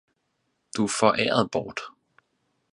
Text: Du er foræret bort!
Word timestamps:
Du 0.77 0.83
er 0.83 0.93
foræret 0.99 1.51
bort! 1.51 1.79